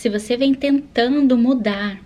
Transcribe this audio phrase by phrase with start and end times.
[0.00, 2.00] Se você vem tentando mudar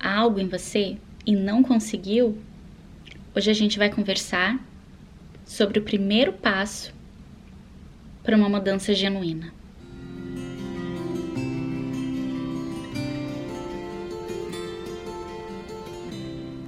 [0.00, 2.36] algo em você e não conseguiu,
[3.32, 4.58] hoje a gente vai conversar
[5.46, 6.92] sobre o primeiro passo
[8.24, 9.54] para uma mudança genuína.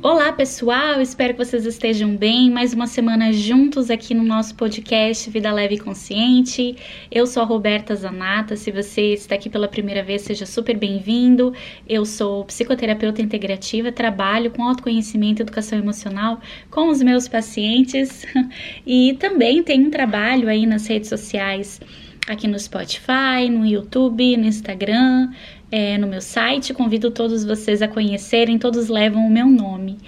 [0.09, 1.01] Olá, pessoal!
[1.01, 2.49] Espero que vocês estejam bem.
[2.49, 6.77] Mais uma semana juntos aqui no nosso podcast Vida Leve e Consciente.
[7.11, 8.55] Eu sou a Roberta Zanata.
[8.55, 11.53] Se você está aqui pela primeira vez, seja super bem-vindo.
[11.89, 16.39] Eu sou psicoterapeuta integrativa, trabalho com autoconhecimento e educação emocional
[16.71, 18.25] com os meus pacientes
[18.87, 21.81] e também tenho um trabalho aí nas redes sociais
[22.27, 25.31] aqui no Spotify, no YouTube, no Instagram,
[25.71, 26.75] é, no meu site.
[26.75, 29.99] Convido todos vocês a conhecerem, todos levam o meu nome.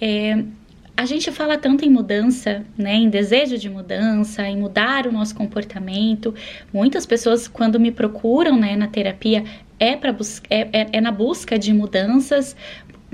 [0.00, 0.42] É,
[0.96, 5.34] a gente fala tanto em mudança, né, em desejo de mudança, em mudar o nosso
[5.34, 6.34] comportamento.
[6.72, 9.44] Muitas pessoas, quando me procuram né, na terapia,
[9.78, 10.14] é, pra
[10.50, 12.56] é, é, é na busca de mudanças,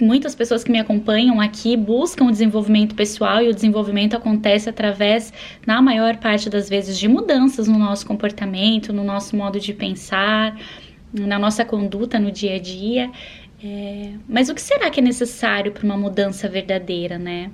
[0.01, 5.33] muitas pessoas que me acompanham aqui buscam o desenvolvimento pessoal e o desenvolvimento acontece através,
[5.67, 10.59] na maior parte das vezes, de mudanças no nosso comportamento, no nosso modo de pensar,
[11.13, 13.11] na nossa conduta no dia a dia.
[13.63, 17.51] É, mas o que será que é necessário para uma mudança verdadeira, né?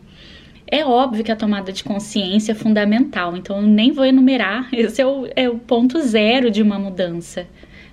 [0.67, 5.03] É óbvio que a tomada de consciência é fundamental, então eu nem vou enumerar, esse
[5.03, 7.47] é o, é o ponto zero de uma mudança.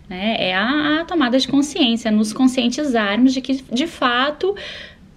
[0.09, 0.35] Né?
[0.39, 4.55] É a, a tomada de consciência, nos conscientizarmos de que de fato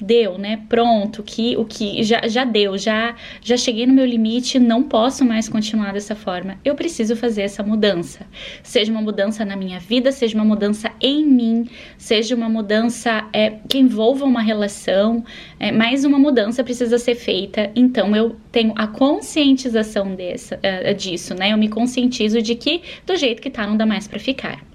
[0.01, 0.63] deu, né?
[0.69, 5.25] Pronto, que o que já, já deu, já já cheguei no meu limite, não posso
[5.25, 6.59] mais continuar dessa forma.
[6.65, 8.27] Eu preciso fazer essa mudança.
[8.63, 11.69] Seja uma mudança na minha vida, seja uma mudança em mim,
[11.99, 15.23] seja uma mudança é, que envolva uma relação,
[15.59, 17.71] é, mas uma mudança precisa ser feita.
[17.77, 21.53] Então eu tenho a conscientização dessa, é, disso, né?
[21.53, 24.71] Eu me conscientizo de que do jeito que tá não dá mais para ficar.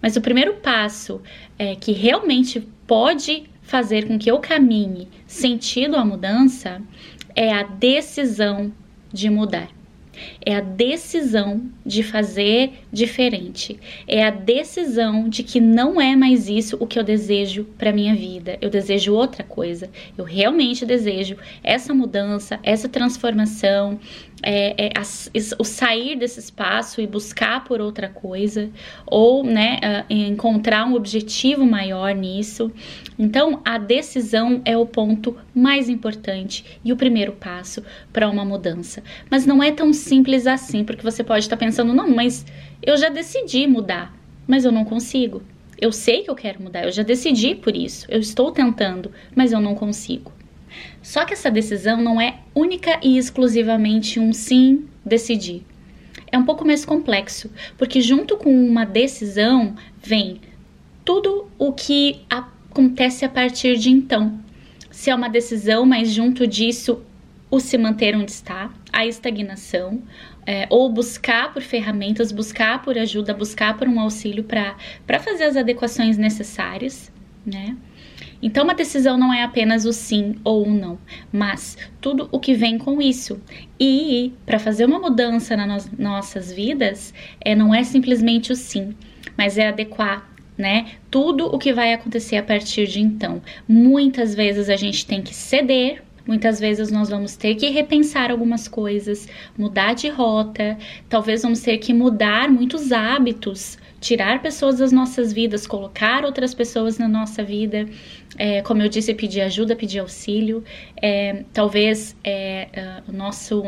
[0.00, 1.20] Mas o primeiro passo
[1.58, 6.82] é que realmente pode fazer com que eu caminhe sentido a mudança
[7.36, 8.72] é a decisão
[9.12, 9.68] de mudar.
[10.44, 13.78] É a decisão de fazer diferente.
[14.06, 18.14] É a decisão de que não é mais isso o que eu desejo para minha
[18.14, 18.58] vida.
[18.60, 19.90] Eu desejo outra coisa.
[20.16, 23.98] Eu realmente desejo essa mudança, essa transformação,
[24.42, 24.92] é, é,
[25.58, 28.70] o sair desse espaço e buscar por outra coisa,
[29.06, 29.78] ou né,
[30.08, 32.70] encontrar um objetivo maior nisso.
[33.18, 37.82] Então, a decisão é o ponto mais importante e o primeiro passo
[38.12, 39.02] para uma mudança.
[39.30, 40.09] Mas não é tão simples
[40.52, 42.44] assim, porque você pode estar pensando, não, mas
[42.82, 44.14] eu já decidi mudar,
[44.46, 45.42] mas eu não consigo.
[45.80, 49.52] Eu sei que eu quero mudar, eu já decidi por isso, eu estou tentando, mas
[49.52, 50.32] eu não consigo.
[51.02, 55.64] Só que essa decisão não é única e exclusivamente um sim decidir.
[56.30, 60.40] É um pouco mais complexo, porque junto com uma decisão vem
[61.04, 64.38] tudo o que acontece a partir de então.
[64.90, 67.02] Se é uma decisão, mas junto disso
[67.50, 70.02] o se manter onde está, a estagnação,
[70.46, 75.56] é, ou buscar por ferramentas, buscar por ajuda, buscar por um auxílio para fazer as
[75.56, 77.12] adequações necessárias,
[77.44, 77.76] né?
[78.42, 80.98] Então, uma decisão não é apenas o sim ou o não,
[81.30, 83.40] mas tudo o que vem com isso.
[83.78, 88.94] E para fazer uma mudança nas nossas vidas, é, não é simplesmente o sim,
[89.36, 90.30] mas é adequar
[90.60, 90.92] né?
[91.10, 93.42] Tudo o que vai acontecer a partir de então.
[93.66, 98.68] Muitas vezes a gente tem que ceder, muitas vezes nós vamos ter que repensar algumas
[98.68, 99.26] coisas,
[99.58, 105.66] mudar de rota, talvez vamos ter que mudar muitos hábitos tirar pessoas das nossas vidas,
[105.66, 107.86] colocar outras pessoas na nossa vida,
[108.38, 110.64] é, como eu disse, pedir ajuda, pedir auxílio,
[111.02, 113.62] é, talvez é, é o nosso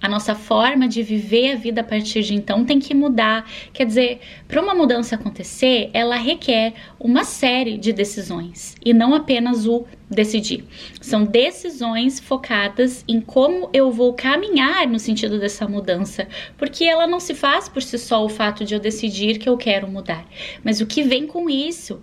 [0.00, 3.48] a nossa forma de viver a vida a partir de então tem que mudar.
[3.72, 9.66] Quer dizer, para uma mudança acontecer, ela requer uma série de decisões e não apenas
[9.66, 10.64] o decidir.
[11.00, 17.18] São decisões focadas em como eu vou caminhar no sentido dessa mudança, porque ela não
[17.18, 20.24] se faz por si só o fato de eu decidir que eu quero mudar,
[20.62, 22.00] mas o que vem com isso.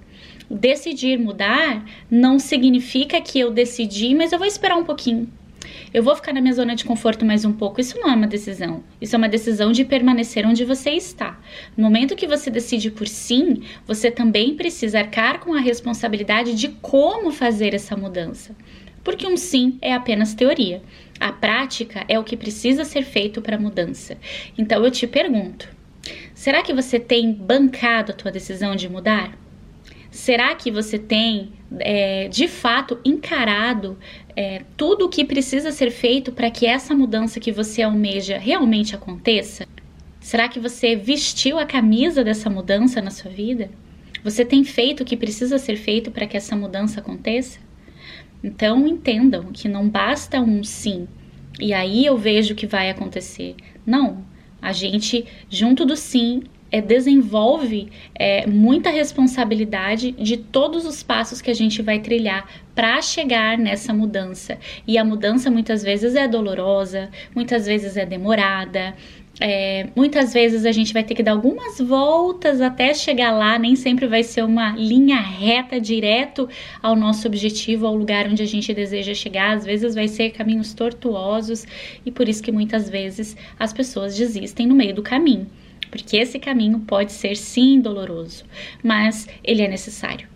[0.50, 5.32] Decidir mudar não significa que eu decidi, mas eu vou esperar um pouquinho
[5.94, 7.80] eu vou ficar na minha zona de conforto mais um pouco.
[7.80, 8.84] Isso não é uma decisão.
[9.00, 11.40] Isso é uma decisão de permanecer onde você está.
[11.78, 16.70] No momento que você decide por sim, você também precisa arcar com a responsabilidade de
[16.82, 18.56] como fazer essa mudança.
[19.04, 20.82] Porque um sim é apenas teoria.
[21.20, 24.18] A prática é o que precisa ser feito para a mudança.
[24.58, 25.70] Então eu te pergunto:
[26.34, 29.43] será que você tem bancado a tua decisão de mudar?
[30.14, 33.98] Será que você tem é, de fato encarado
[34.36, 38.94] é, tudo o que precisa ser feito para que essa mudança que você almeja realmente
[38.94, 39.68] aconteça?
[40.20, 43.72] Será que você vestiu a camisa dessa mudança na sua vida?
[44.24, 47.58] Você tem feito o que precisa ser feito para que essa mudança aconteça?
[48.44, 51.08] Então entendam que não basta um sim
[51.60, 53.56] e aí eu vejo o que vai acontecer.
[53.84, 54.24] Não,
[54.62, 56.44] a gente, junto do sim,
[56.74, 63.00] é, desenvolve é, muita responsabilidade de todos os passos que a gente vai trilhar para
[63.00, 64.58] chegar nessa mudança.
[64.88, 68.96] E a mudança muitas vezes é dolorosa, muitas vezes é demorada.
[69.40, 73.76] É, muitas vezes a gente vai ter que dar algumas voltas até chegar lá, nem
[73.76, 76.50] sempre vai ser uma linha reta direto
[76.82, 79.58] ao nosso objetivo, ao lugar onde a gente deseja chegar.
[79.58, 81.68] Às vezes vai ser caminhos tortuosos
[82.04, 85.48] e por isso que muitas vezes as pessoas desistem no meio do caminho
[85.94, 88.44] porque esse caminho pode ser sim doloroso,
[88.84, 90.28] mas ele é necessário.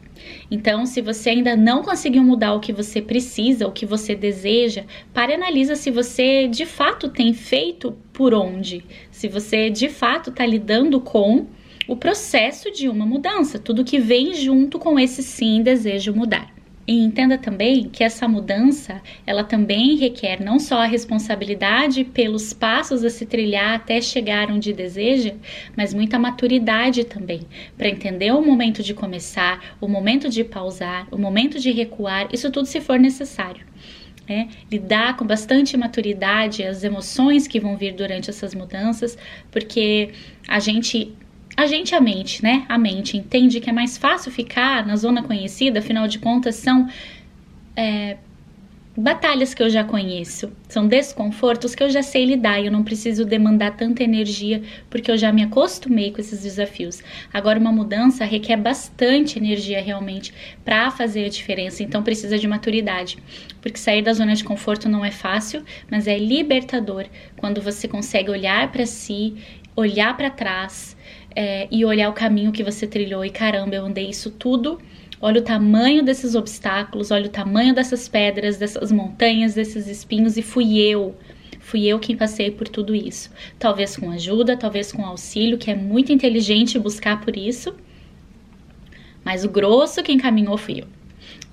[0.52, 4.84] Então, se você ainda não conseguiu mudar o que você precisa, o que você deseja,
[5.12, 10.30] pare e analisa se você de fato tem feito por onde, se você de fato
[10.30, 11.48] está lidando com
[11.88, 16.54] o processo de uma mudança, tudo que vem junto com esse sim desejo mudar.
[16.88, 23.04] E entenda também que essa mudança, ela também requer não só a responsabilidade pelos passos
[23.04, 25.34] a se trilhar até chegar onde deseja,
[25.76, 27.42] mas muita maturidade também,
[27.78, 32.50] para entender o momento de começar, o momento de pausar, o momento de recuar, isso
[32.50, 33.68] tudo se for necessário.
[34.30, 39.18] É, lidar com bastante maturidade as emoções que vão vir durante essas mudanças,
[39.50, 40.12] porque
[40.48, 41.16] a gente
[41.58, 42.66] a gente, a mente, né?
[42.70, 46.88] A mente entende que é mais fácil ficar na zona conhecida, afinal de contas, são
[47.76, 48.18] é,
[48.96, 52.84] batalhas que eu já conheço, são desconfortos que eu já sei lidar e eu não
[52.84, 57.02] preciso demandar tanta energia porque eu já me acostumei com esses desafios.
[57.34, 60.32] Agora, uma mudança requer bastante energia realmente
[60.64, 63.18] para fazer a diferença, então precisa de maturidade,
[63.62, 67.06] porque sair da zona de conforto não é fácil, mas é libertador
[67.36, 69.36] quando você consegue olhar para si,
[69.76, 70.96] olhar para trás
[71.38, 74.82] é, e olhar o caminho que você trilhou e caramba, eu andei isso tudo.
[75.22, 80.42] Olha o tamanho desses obstáculos, olha o tamanho dessas pedras, dessas montanhas, desses espinhos e
[80.42, 81.16] fui eu.
[81.60, 83.30] Fui eu quem passei por tudo isso.
[83.60, 87.76] Talvez com ajuda, talvez com auxílio, que é muito inteligente buscar por isso.
[89.24, 90.88] Mas o grosso quem caminhou fui eu.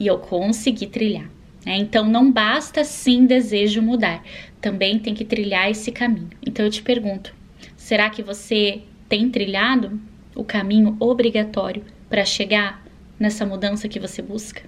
[0.01, 1.31] E eu consegui trilhar.
[1.67, 1.77] Né?
[1.77, 4.25] Então não basta sim desejo mudar,
[4.63, 6.31] também tem que trilhar esse caminho.
[6.47, 7.35] Então eu te pergunto:
[7.77, 10.01] será que você tem trilhado
[10.35, 12.85] o caminho obrigatório para chegar
[13.19, 14.63] nessa mudança que você busca?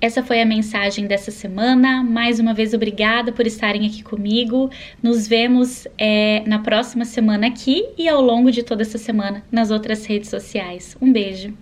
[0.00, 2.02] Essa foi a mensagem dessa semana.
[2.02, 4.70] Mais uma vez, obrigada por estarem aqui comigo.
[5.02, 9.70] Nos vemos é, na próxima semana aqui e ao longo de toda essa semana nas
[9.70, 10.96] outras redes sociais.
[11.00, 11.54] Um beijo.